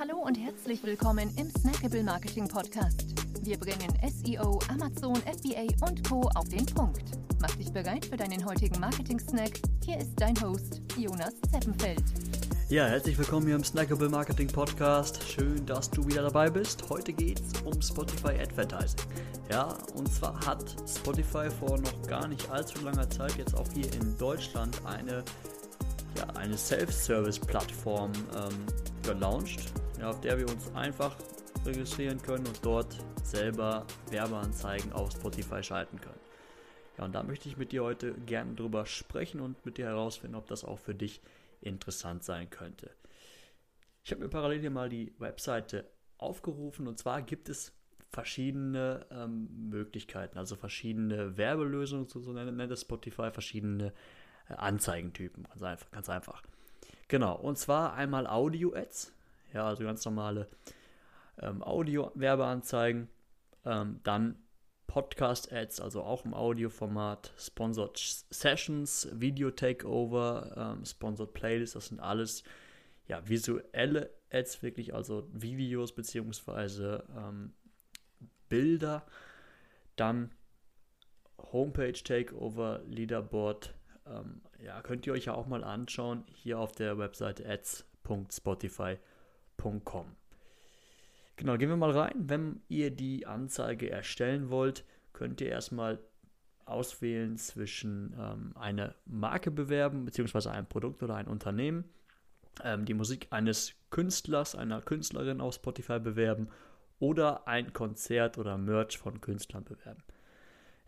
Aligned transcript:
Hallo 0.00 0.16
und 0.16 0.34
herzlich 0.34 0.82
willkommen 0.82 1.30
im 1.36 1.50
Snackable 1.50 2.02
Marketing 2.02 2.48
Podcast. 2.48 3.04
Wir 3.42 3.58
bringen 3.58 3.92
SEO, 4.08 4.58
Amazon, 4.70 5.14
FBA 5.16 5.66
und 5.86 6.08
Co. 6.08 6.22
auf 6.36 6.48
den 6.48 6.64
Punkt. 6.64 7.02
Mach 7.38 7.54
dich 7.56 7.70
bereit 7.70 8.06
für 8.06 8.16
deinen 8.16 8.42
heutigen 8.46 8.80
Marketing-Snack. 8.80 9.60
Hier 9.84 9.98
ist 9.98 10.12
dein 10.16 10.40
Host, 10.40 10.80
Jonas 10.96 11.34
Zeppenfeld. 11.52 12.02
Ja, 12.70 12.86
herzlich 12.86 13.18
willkommen 13.18 13.46
hier 13.46 13.56
im 13.56 13.62
Snackable 13.62 14.08
Marketing 14.08 14.46
Podcast. 14.46 15.22
Schön, 15.22 15.66
dass 15.66 15.90
du 15.90 16.06
wieder 16.06 16.22
dabei 16.22 16.48
bist. 16.48 16.88
Heute 16.88 17.12
geht 17.12 17.40
es 17.40 17.60
um 17.60 17.82
Spotify 17.82 18.40
Advertising. 18.40 19.00
Ja, 19.50 19.76
und 19.96 20.10
zwar 20.10 20.40
hat 20.46 20.76
Spotify 20.88 21.50
vor 21.50 21.76
noch 21.76 22.08
gar 22.08 22.26
nicht 22.26 22.50
allzu 22.50 22.82
langer 22.82 23.10
Zeit 23.10 23.36
jetzt 23.36 23.54
auch 23.54 23.68
hier 23.74 23.92
in 23.92 24.16
Deutschland 24.16 24.80
eine, 24.86 25.22
ja, 26.16 26.24
eine 26.36 26.56
Self-Service-Plattform 26.56 28.12
ähm, 28.34 28.66
gelauncht, 29.02 29.74
auf 30.02 30.20
der 30.20 30.38
wir 30.38 30.48
uns 30.48 30.74
einfach 30.74 31.16
registrieren 31.64 32.20
können 32.22 32.46
und 32.46 32.64
dort 32.64 32.96
selber 33.22 33.86
Werbeanzeigen 34.10 34.92
auf 34.92 35.10
Spotify 35.12 35.62
schalten 35.62 36.00
können. 36.00 36.20
Ja, 36.98 37.04
und 37.04 37.14
da 37.14 37.22
möchte 37.22 37.48
ich 37.48 37.56
mit 37.56 37.72
dir 37.72 37.82
heute 37.82 38.12
gerne 38.12 38.54
drüber 38.54 38.86
sprechen 38.86 39.40
und 39.40 39.64
mit 39.64 39.78
dir 39.78 39.86
herausfinden, 39.86 40.36
ob 40.36 40.46
das 40.46 40.64
auch 40.64 40.78
für 40.78 40.94
dich 40.94 41.20
interessant 41.60 42.24
sein 42.24 42.50
könnte. 42.50 42.90
Ich 44.04 44.10
habe 44.12 44.22
mir 44.22 44.28
parallel 44.28 44.60
hier 44.60 44.70
mal 44.70 44.88
die 44.88 45.12
Webseite 45.18 45.90
aufgerufen 46.18 46.88
und 46.88 46.98
zwar 46.98 47.22
gibt 47.22 47.48
es 47.48 47.72
verschiedene 48.10 49.06
ähm, 49.10 49.70
Möglichkeiten, 49.70 50.36
also 50.36 50.56
verschiedene 50.56 51.36
Werbelösungen, 51.36 52.08
so, 52.08 52.20
so 52.20 52.32
nennt 52.32 52.72
es 52.72 52.80
Spotify, 52.82 53.30
verschiedene 53.30 53.92
äh, 54.48 54.54
Anzeigentypen, 54.54 55.44
ganz 55.44 55.62
einfach, 55.62 55.90
ganz 55.90 56.08
einfach. 56.08 56.42
Genau, 57.08 57.36
und 57.36 57.56
zwar 57.56 57.94
einmal 57.94 58.26
Audio-Ads, 58.26 59.12
ja, 59.52 59.66
also 59.66 59.84
ganz 59.84 60.04
normale 60.04 60.48
ähm, 61.40 61.62
Audio-Werbeanzeigen, 61.62 63.08
ähm, 63.64 64.00
dann 64.02 64.36
Podcast-Ads, 64.86 65.80
also 65.80 66.02
auch 66.02 66.24
im 66.24 66.34
Audioformat, 66.34 67.32
Sponsored 67.38 67.96
Sessions, 68.30 69.08
Video-Takeover, 69.12 70.74
ähm, 70.76 70.84
Sponsored 70.84 71.32
Playlists, 71.32 71.74
das 71.74 71.86
sind 71.86 72.00
alles 72.00 72.42
ja, 73.06 73.28
visuelle 73.28 74.10
Ads, 74.32 74.62
wirklich, 74.62 74.94
also 74.94 75.28
Videos 75.32 75.92
beziehungsweise 75.92 77.04
ähm, 77.16 77.52
Bilder. 78.48 79.06
Dann 79.96 80.30
Homepage 81.52 81.92
Takeover, 81.92 82.82
Leaderboard, 82.86 83.74
ähm, 84.06 84.42
ja, 84.62 84.80
könnt 84.82 85.06
ihr 85.06 85.12
euch 85.12 85.26
ja 85.26 85.34
auch 85.34 85.46
mal 85.46 85.64
anschauen, 85.64 86.24
hier 86.32 86.58
auf 86.58 86.72
der 86.72 86.98
Webseite 86.98 87.48
ads.spotify.com. 87.48 88.98
Genau, 91.36 91.56
gehen 91.56 91.68
wir 91.68 91.76
mal 91.76 91.90
rein. 91.90 92.14
Wenn 92.16 92.60
ihr 92.68 92.90
die 92.90 93.26
Anzeige 93.26 93.90
erstellen 93.90 94.50
wollt, 94.50 94.84
könnt 95.12 95.40
ihr 95.40 95.48
erstmal 95.48 95.98
auswählen 96.66 97.36
zwischen 97.36 98.14
ähm, 98.18 98.52
eine 98.54 98.94
Marke 99.06 99.50
bewerben, 99.50 100.04
beziehungsweise 100.04 100.50
ein 100.50 100.66
Produkt 100.66 101.02
oder 101.02 101.16
ein 101.16 101.26
Unternehmen, 101.26 101.84
ähm, 102.62 102.84
die 102.84 102.94
Musik 102.94 103.26
eines 103.30 103.74
Künstlers, 103.90 104.54
einer 104.54 104.80
Künstlerin 104.80 105.40
auf 105.40 105.54
Spotify 105.54 105.98
bewerben 105.98 106.48
oder 106.98 107.48
ein 107.48 107.72
Konzert 107.72 108.38
oder 108.38 108.56
Merch 108.56 108.98
von 108.98 109.20
Künstlern 109.20 109.64
bewerben. 109.64 110.02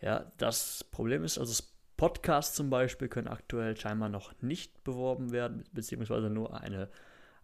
Ja, 0.00 0.30
das 0.36 0.84
Problem 0.84 1.24
ist, 1.24 1.38
also 1.38 1.62
Podcasts 1.96 2.56
zum 2.56 2.70
Beispiel 2.70 3.08
können 3.08 3.28
aktuell 3.28 3.76
scheinbar 3.76 4.08
noch 4.08 4.32
nicht 4.40 4.82
beworben 4.84 5.30
werden, 5.30 5.64
beziehungsweise 5.72 6.30
nur 6.30 6.60
eine, 6.60 6.88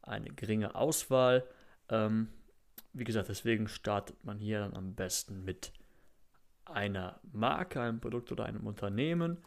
eine 0.08 0.30
geringe 0.30 0.74
Auswahl. 0.74 1.44
Ähm, 1.88 2.28
wie 2.92 3.04
gesagt, 3.04 3.28
deswegen 3.28 3.68
startet 3.68 4.24
man 4.24 4.38
hier 4.38 4.60
dann 4.60 4.74
am 4.74 4.94
besten 4.94 5.44
mit 5.44 5.72
einer 6.64 7.20
Marke, 7.32 7.80
einem 7.80 8.00
Produkt 8.00 8.32
oder 8.32 8.44
einem 8.44 8.66
Unternehmen. 8.66 9.38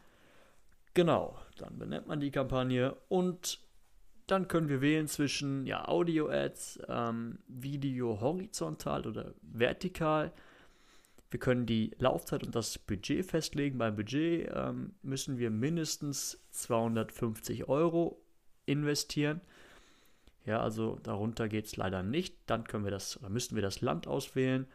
Genau, 0.94 1.38
dann 1.58 1.78
benennt 1.78 2.06
man 2.06 2.20
die 2.20 2.30
Kampagne 2.30 2.96
und 3.08 3.60
dann 4.26 4.48
können 4.48 4.68
wir 4.68 4.80
wählen 4.80 5.08
zwischen 5.08 5.66
ja, 5.66 5.88
Audio-Ads, 5.88 6.80
ähm, 6.88 7.38
Video 7.48 8.20
horizontal 8.20 9.06
oder 9.06 9.34
vertikal. 9.42 10.32
Wir 11.30 11.40
können 11.40 11.66
die 11.66 11.92
Laufzeit 11.98 12.44
und 12.44 12.54
das 12.54 12.78
Budget 12.78 13.24
festlegen. 13.24 13.78
Beim 13.78 13.96
Budget 13.96 14.50
ähm, 14.54 14.94
müssen 15.02 15.38
wir 15.38 15.50
mindestens 15.50 16.38
250 16.50 17.68
Euro 17.68 18.22
investieren. 18.66 19.40
Ja, 20.44 20.60
also 20.60 20.98
darunter 21.02 21.48
geht 21.48 21.66
es 21.66 21.76
leider 21.76 22.02
nicht. 22.02 22.36
Dann 22.46 22.64
können 22.64 22.84
wir 22.84 22.90
das, 22.90 23.20
müssten 23.28 23.54
wir 23.54 23.62
das 23.62 23.80
Land 23.80 24.06
auswählen 24.06 24.66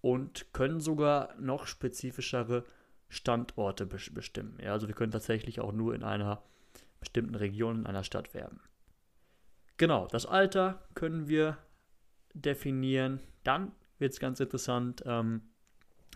und 0.00 0.52
können 0.52 0.80
sogar 0.80 1.34
noch 1.38 1.66
spezifischere 1.66 2.64
Standorte 3.08 3.86
bestimmen. 3.86 4.58
Ja, 4.60 4.72
also 4.72 4.88
wir 4.88 4.94
können 4.94 5.12
tatsächlich 5.12 5.60
auch 5.60 5.72
nur 5.72 5.94
in 5.94 6.02
einer 6.02 6.42
bestimmten 6.98 7.36
Region 7.36 7.80
in 7.80 7.86
einer 7.86 8.02
Stadt 8.02 8.34
werben. 8.34 8.60
Genau, 9.76 10.06
das 10.08 10.26
Alter 10.26 10.82
können 10.94 11.28
wir 11.28 11.58
definieren. 12.34 13.20
Dann 13.44 13.72
wird 13.98 14.12
es 14.12 14.20
ganz 14.20 14.40
interessant. 14.40 15.02
Ähm, 15.06 15.42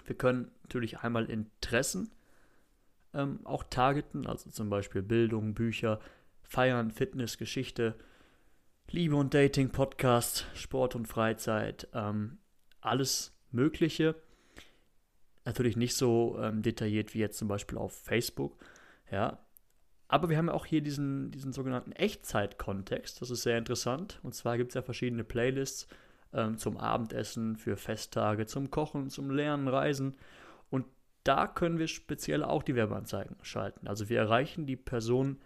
wir 0.04 0.16
können 0.16 0.50
natürlich 0.62 1.00
einmal 1.00 1.30
Interessen 1.30 2.10
ähm, 3.14 3.40
auch 3.44 3.64
targeten, 3.64 4.26
also 4.26 4.50
zum 4.50 4.70
Beispiel 4.70 5.02
Bildung, 5.02 5.54
Bücher, 5.54 6.00
Feiern, 6.42 6.90
Fitness, 6.90 7.38
Geschichte, 7.38 7.94
Liebe 8.92 9.14
und 9.14 9.34
Dating, 9.34 9.70
Podcast, 9.70 10.48
Sport 10.52 10.96
und 10.96 11.06
Freizeit, 11.06 11.86
ähm, 11.94 12.38
alles 12.80 13.32
Mögliche. 13.52 14.16
Natürlich 15.44 15.76
nicht 15.76 15.94
so 15.94 16.36
ähm, 16.42 16.62
detailliert 16.62 17.14
wie 17.14 17.20
jetzt 17.20 17.38
zum 17.38 17.46
Beispiel 17.46 17.78
auf 17.78 17.92
Facebook, 17.92 18.56
ja. 19.12 19.38
Aber 20.08 20.28
wir 20.28 20.36
haben 20.36 20.48
ja 20.48 20.54
auch 20.54 20.66
hier 20.66 20.80
diesen, 20.80 21.30
diesen 21.30 21.52
sogenannten 21.52 21.92
Echtzeit-Kontext. 21.92 23.22
Das 23.22 23.30
ist 23.30 23.44
sehr 23.44 23.58
interessant. 23.58 24.18
Und 24.24 24.34
zwar 24.34 24.56
gibt 24.56 24.72
es 24.72 24.74
ja 24.74 24.82
verschiedene 24.82 25.22
Playlists 25.22 25.86
ähm, 26.32 26.58
zum 26.58 26.76
Abendessen, 26.76 27.54
für 27.54 27.76
Festtage, 27.76 28.46
zum 28.46 28.72
Kochen, 28.72 29.08
zum 29.08 29.30
Lernen, 29.30 29.68
Reisen. 29.68 30.16
Und 30.68 30.84
da 31.22 31.46
können 31.46 31.78
wir 31.78 31.86
speziell 31.86 32.42
auch 32.42 32.64
die 32.64 32.74
Werbeanzeigen 32.74 33.36
schalten. 33.42 33.86
Also 33.86 34.08
wir 34.08 34.18
erreichen 34.18 34.66
die 34.66 34.76
Person 34.76 35.38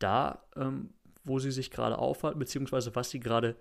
da, 0.00 0.44
ähm, 0.54 0.90
wo 1.30 1.38
sie 1.38 1.52
sich 1.52 1.70
gerade 1.70 1.98
aufhalten, 1.98 2.38
beziehungsweise 2.38 2.94
was 2.96 3.10
sie 3.10 3.20
gerade 3.20 3.56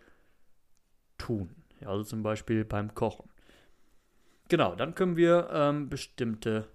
tun. 1.17 1.55
Ja, 1.79 1.89
also 1.89 2.03
zum 2.03 2.23
Beispiel 2.23 2.65
beim 2.65 2.95
Kochen. 2.95 3.29
Genau, 4.49 4.75
dann 4.75 4.95
können 4.95 5.15
wir 5.15 5.49
ähm, 5.53 5.87
bestimmte 5.87 6.67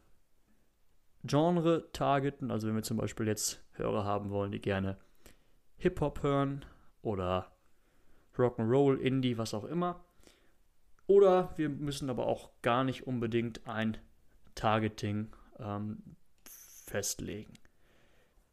Genre 1.24 1.90
targeten. 1.92 2.52
Also 2.52 2.68
wenn 2.68 2.76
wir 2.76 2.84
zum 2.84 2.96
Beispiel 2.96 3.26
jetzt 3.26 3.60
Hörer 3.72 4.04
haben 4.04 4.30
wollen, 4.30 4.52
die 4.52 4.60
gerne 4.60 4.96
Hip-Hop 5.78 6.22
hören 6.22 6.64
oder 7.02 7.50
Rock'n'Roll, 8.36 8.96
Indie, 8.96 9.36
was 9.36 9.52
auch 9.52 9.64
immer. 9.64 10.04
Oder 11.06 11.52
wir 11.56 11.68
müssen 11.68 12.08
aber 12.08 12.26
auch 12.26 12.50
gar 12.62 12.84
nicht 12.84 13.06
unbedingt 13.06 13.66
ein 13.66 13.98
Targeting 14.54 15.34
ähm, 15.58 16.16
festlegen. 16.44 17.52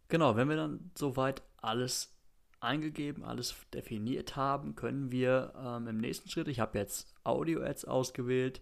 Genau, 0.08 0.36
wenn 0.36 0.50
wir 0.50 0.58
dann 0.58 0.92
soweit 0.98 1.44
alles 1.62 2.14
eingegeben, 2.62 3.24
alles 3.24 3.56
definiert 3.74 4.36
haben, 4.36 4.76
können 4.76 5.12
wir 5.12 5.54
ähm, 5.58 5.88
im 5.88 5.98
nächsten 5.98 6.30
Schritt, 6.30 6.48
ich 6.48 6.60
habe 6.60 6.78
jetzt 6.78 7.14
Audio-Ads 7.24 7.86
ausgewählt, 7.86 8.62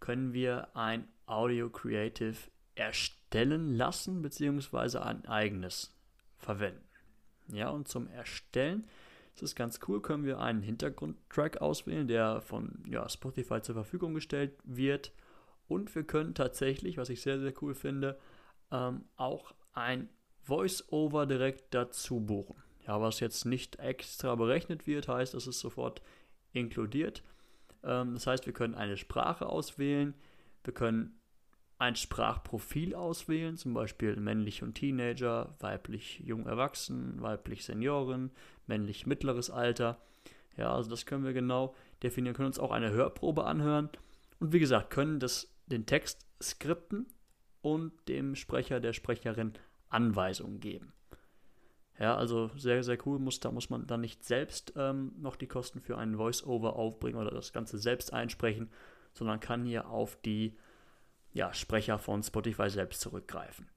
können 0.00 0.32
wir 0.32 0.76
ein 0.76 1.08
Audio 1.26 1.70
Creative 1.70 2.36
erstellen 2.74 3.74
lassen, 3.74 4.22
beziehungsweise 4.22 5.02
ein 5.04 5.26
eigenes 5.26 5.94
verwenden. 6.36 6.84
Ja, 7.52 7.70
und 7.70 7.88
zum 7.88 8.08
Erstellen 8.08 8.86
ist 9.42 9.54
ganz 9.54 9.80
cool, 9.86 10.00
können 10.00 10.24
wir 10.24 10.40
einen 10.40 10.62
Hintergrundtrack 10.62 11.60
auswählen, 11.60 12.08
der 12.08 12.40
von 12.40 12.82
ja, 12.86 13.08
Spotify 13.08 13.60
zur 13.62 13.74
Verfügung 13.74 14.14
gestellt 14.14 14.52
wird. 14.64 15.12
Und 15.68 15.94
wir 15.94 16.04
können 16.04 16.34
tatsächlich, 16.34 16.96
was 16.96 17.10
ich 17.10 17.20
sehr, 17.20 17.38
sehr 17.38 17.52
cool 17.62 17.74
finde, 17.74 18.18
ähm, 18.70 19.04
auch 19.16 19.54
ein 19.72 20.08
Voice-Over 20.44 21.26
direkt 21.26 21.74
dazu 21.74 22.20
buchen. 22.20 22.56
Ja, 22.88 23.02
was 23.02 23.20
jetzt 23.20 23.44
nicht 23.44 23.78
extra 23.78 24.34
berechnet 24.34 24.86
wird, 24.86 25.08
heißt, 25.08 25.34
es 25.34 25.46
ist 25.46 25.60
sofort 25.60 26.00
inkludiert. 26.52 27.22
Ähm, 27.84 28.14
das 28.14 28.26
heißt, 28.26 28.46
wir 28.46 28.54
können 28.54 28.74
eine 28.74 28.96
Sprache 28.96 29.46
auswählen, 29.46 30.14
wir 30.64 30.72
können 30.72 31.20
ein 31.76 31.96
Sprachprofil 31.96 32.94
auswählen, 32.94 33.58
zum 33.58 33.74
Beispiel 33.74 34.16
männlich 34.16 34.62
und 34.62 34.74
Teenager, 34.74 35.54
weiblich 35.60 36.20
jung 36.20 36.46
erwachsen, 36.46 37.20
weiblich 37.20 37.64
Senioren, 37.64 38.32
männlich 38.66 39.06
mittleres 39.06 39.50
Alter. 39.50 40.00
Ja, 40.56 40.74
also 40.74 40.88
das 40.88 41.04
können 41.04 41.24
wir 41.24 41.34
genau 41.34 41.74
definieren, 42.02 42.34
können 42.34 42.48
uns 42.48 42.58
auch 42.58 42.72
eine 42.72 42.90
Hörprobe 42.90 43.44
anhören 43.44 43.90
und 44.40 44.54
wie 44.54 44.60
gesagt, 44.60 44.90
können 44.90 45.20
das, 45.20 45.54
den 45.66 45.84
Text 45.84 46.26
skripten 46.42 47.06
und 47.60 47.92
dem 48.08 48.34
Sprecher, 48.34 48.80
der 48.80 48.94
Sprecherin 48.94 49.52
Anweisungen 49.90 50.58
geben. 50.58 50.94
Ja, 51.98 52.16
also 52.16 52.50
sehr, 52.56 52.84
sehr 52.84 52.98
cool. 53.06 53.18
Muss, 53.18 53.40
da 53.40 53.50
muss 53.50 53.70
man 53.70 53.86
dann 53.86 54.00
nicht 54.00 54.24
selbst 54.24 54.72
ähm, 54.76 55.12
noch 55.18 55.36
die 55.36 55.48
Kosten 55.48 55.80
für 55.80 55.98
einen 55.98 56.16
Voice-Over 56.16 56.76
aufbringen 56.76 57.18
oder 57.18 57.32
das 57.32 57.52
Ganze 57.52 57.78
selbst 57.78 58.12
einsprechen, 58.12 58.70
sondern 59.14 59.40
kann 59.40 59.64
hier 59.64 59.88
auf 59.88 60.16
die 60.22 60.56
ja, 61.32 61.52
Sprecher 61.52 61.98
von 61.98 62.22
Spotify 62.22 62.70
selbst 62.70 63.00
zurückgreifen. 63.00 63.68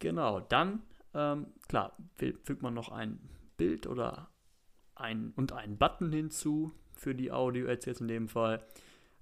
Genau, 0.00 0.40
dann, 0.40 0.82
ähm, 1.14 1.46
klar, 1.68 1.96
fügt 2.16 2.62
man 2.62 2.74
noch 2.74 2.90
ein 2.90 3.18
Bild 3.56 3.86
oder 3.86 4.28
ein, 4.94 5.32
und 5.36 5.52
einen 5.52 5.78
Button 5.78 6.12
hinzu 6.12 6.72
für 6.92 7.14
die 7.14 7.30
Audio-Ads 7.30 7.86
jetzt 7.86 8.00
in 8.00 8.08
dem 8.08 8.28
Fall. 8.28 8.64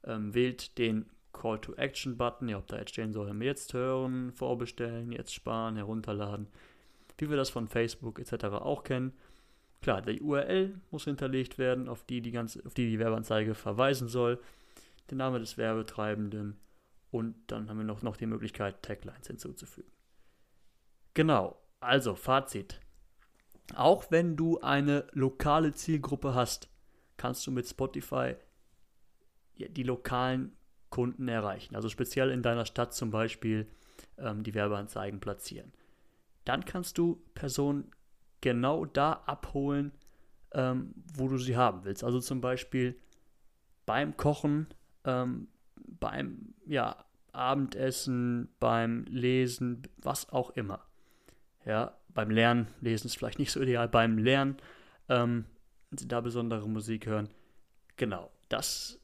Ähm, 0.04 0.34
wählt 0.34 0.78
den 0.78 1.10
Call 1.32 1.60
to 1.60 1.74
Action 1.74 2.16
Button, 2.16 2.48
ja, 2.48 2.58
ob 2.58 2.66
da 2.66 2.78
jetzt 2.78 2.90
stehen 2.90 3.12
soll, 3.12 3.42
jetzt 3.42 3.74
hören, 3.74 4.32
vorbestellen, 4.32 5.12
jetzt 5.12 5.34
sparen, 5.34 5.76
herunterladen, 5.76 6.48
wie 7.18 7.30
wir 7.30 7.36
das 7.36 7.50
von 7.50 7.68
Facebook 7.68 8.18
etc. 8.18 8.44
auch 8.46 8.82
kennen. 8.82 9.12
Klar, 9.82 10.02
die 10.02 10.20
URL 10.20 10.80
muss 10.90 11.04
hinterlegt 11.04 11.58
werden, 11.58 11.88
auf 11.88 12.04
die 12.04 12.22
die, 12.22 12.30
ganze, 12.30 12.64
auf 12.64 12.74
die, 12.74 12.88
die 12.88 12.98
Werbeanzeige 12.98 13.54
verweisen 13.54 14.08
soll, 14.08 14.40
der 15.10 15.18
Name 15.18 15.38
des 15.38 15.58
Werbetreibenden 15.58 16.58
und 17.10 17.36
dann 17.46 17.68
haben 17.68 17.78
wir 17.78 17.84
noch, 17.84 18.02
noch 18.02 18.16
die 18.16 18.26
Möglichkeit, 18.26 18.82
Taglines 18.82 19.26
hinzuzufügen. 19.26 19.90
Genau, 21.12 21.56
also 21.78 22.16
Fazit. 22.16 22.80
Auch 23.76 24.10
wenn 24.10 24.36
du 24.36 24.60
eine 24.60 25.06
lokale 25.12 25.72
Zielgruppe 25.72 26.34
hast, 26.34 26.68
kannst 27.16 27.46
du 27.46 27.52
mit 27.52 27.68
Spotify 27.68 28.34
die 29.56 29.82
lokalen 29.84 30.56
Kunden 30.90 31.28
erreichen. 31.28 31.76
Also 31.76 31.88
speziell 31.88 32.30
in 32.30 32.42
deiner 32.42 32.66
Stadt 32.66 32.94
zum 32.94 33.10
Beispiel 33.10 33.68
ähm, 34.18 34.42
die 34.42 34.54
Werbeanzeigen 34.54 35.20
platzieren. 35.20 35.72
Dann 36.44 36.64
kannst 36.64 36.98
du 36.98 37.22
Personen 37.34 37.90
genau 38.40 38.84
da 38.84 39.12
abholen, 39.26 39.92
ähm, 40.52 40.94
wo 41.14 41.28
du 41.28 41.38
sie 41.38 41.56
haben 41.56 41.84
willst. 41.84 42.04
Also 42.04 42.20
zum 42.20 42.40
Beispiel 42.40 42.98
beim 43.86 44.16
Kochen, 44.16 44.68
ähm, 45.04 45.48
beim 45.76 46.54
ja, 46.66 47.04
Abendessen, 47.32 48.48
beim 48.60 49.04
Lesen, 49.08 49.82
was 49.96 50.30
auch 50.30 50.50
immer. 50.50 50.84
Ja, 51.64 51.96
beim 52.08 52.30
Lernen, 52.30 52.68
Lesen 52.80 53.06
ist 53.06 53.16
vielleicht 53.16 53.38
nicht 53.38 53.52
so 53.52 53.60
ideal, 53.60 53.88
beim 53.88 54.18
Lernen, 54.18 54.56
ähm, 55.08 55.46
wenn 55.90 55.98
Sie 55.98 56.08
da 56.08 56.20
besondere 56.20 56.68
Musik 56.68 57.06
hören. 57.06 57.28
Genau, 57.96 58.30
das 58.48 59.00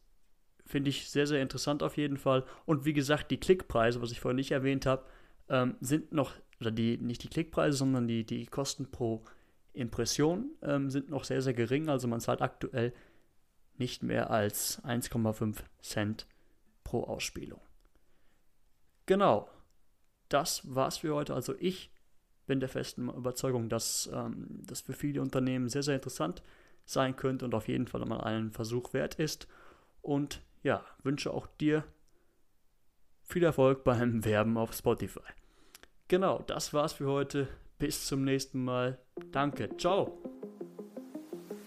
finde 0.67 0.91
ich 0.91 1.11
sehr, 1.11 1.27
sehr 1.27 1.43
interessant 1.43 1.83
auf 1.83 1.97
jeden 1.97 2.17
Fall. 2.17 2.45
Und 2.65 2.85
wie 2.85 2.93
gesagt, 2.93 3.31
die 3.31 3.41
Klickpreise, 3.41 4.01
was 4.01 4.13
ich 4.13 4.21
vorhin 4.21 4.37
nicht 4.37 4.53
erwähnt 4.53 4.87
habe, 4.87 5.05
ähm, 5.49 5.77
sind 5.81 6.13
noch, 6.13 6.33
oder 6.61 6.71
die, 6.71 6.99
nicht 6.99 7.23
die 7.23 7.29
Klickpreise, 7.29 7.79
sondern 7.79 8.07
die, 8.07 8.25
die 8.25 8.47
Kosten 8.47 8.91
pro 8.91 9.25
Impression 9.73 10.51
ähm, 10.62 10.91
sind 10.91 11.11
noch 11.11 11.25
sehr, 11.25 11.43
sehr 11.43 11.55
gering. 11.55 11.89
Also 11.89 12.09
man 12.09 12.21
zahlt 12.21 12.43
aktuell 12.43 12.93
nicht 13.79 14.03
mehr 14.03 14.31
als 14.31 14.83
1,5 14.85 15.57
Cent 15.81 16.27
pro 16.85 17.05
Ausspielung. 17.05 17.61
Genau, 19.07 19.49
das 20.29 20.62
war's 20.75 20.99
für 20.99 21.15
heute. 21.15 21.35
Also 21.35 21.55
ich 21.59 21.91
bin 22.47 22.61
der 22.61 22.69
festen 22.69 23.09
Überzeugung, 23.09 23.69
dass 23.69 24.11
ähm, 24.12 24.47
das 24.67 24.83
für 24.83 24.93
viele 24.93 25.23
Unternehmen 25.23 25.69
sehr, 25.69 25.83
sehr 25.83 25.95
interessant 25.95 26.43
sein 26.85 27.17
könnte 27.17 27.45
und 27.45 27.55
auf 27.55 27.69
jeden 27.69 27.87
Fall 27.87 28.05
mal 28.05 28.21
einen 28.21 28.51
Versuch 28.51 28.93
wert 28.93 29.15
ist. 29.15 29.47
Und 30.03 30.43
ja, 30.62 30.85
wünsche 31.03 31.33
auch 31.33 31.47
dir 31.47 31.85
viel 33.23 33.45
Erfolg 33.45 33.85
beim 33.85 34.25
Werben 34.25 34.57
auf 34.57 34.75
Spotify. 34.75 35.21
Genau, 36.11 36.43
das 36.49 36.75
war's 36.75 36.95
für 36.95 37.07
heute. 37.07 37.47
Bis 37.79 38.05
zum 38.09 38.25
nächsten 38.25 38.65
Mal. 38.65 38.99
Danke. 39.31 39.71
Ciao. 39.77 40.19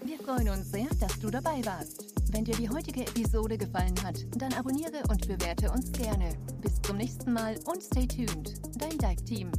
Wir 0.03 0.19
freuen 0.19 0.49
uns 0.49 0.69
sehr, 0.69 0.87
dass 0.99 1.17
du 1.17 1.29
dabei 1.31 1.63
warst. 1.63 2.13
Wenn 2.33 2.43
dir 2.43 2.55
die 2.57 2.69
heutige 2.69 3.03
Episode 3.03 3.57
gefallen 3.57 3.95
hat, 4.03 4.17
dann 4.35 4.51
abonniere 4.53 5.01
und 5.07 5.25
bewerte 5.29 5.71
uns 5.71 5.89
gerne. 5.93 6.35
Bis 6.59 6.81
zum 6.81 6.97
nächsten 6.97 7.31
Mal 7.31 7.55
und 7.63 7.81
stay 7.81 8.05
tuned. 8.05 8.55
Dein 8.77 8.97
Dive 8.97 9.23
Team. 9.23 9.49